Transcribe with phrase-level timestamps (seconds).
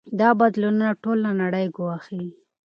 [0.19, 2.25] دا بدلونونه ټوله نړۍ ګواښي.